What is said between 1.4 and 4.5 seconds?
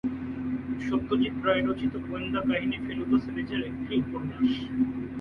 রায় রচিত গোয়েন্দা কাহিনী ফেলুদা সিরিজের একটি উপন্যাস।